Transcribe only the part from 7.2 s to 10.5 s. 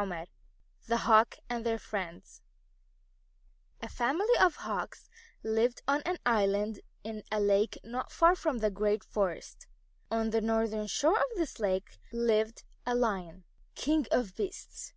a lake not far from the great forest. On the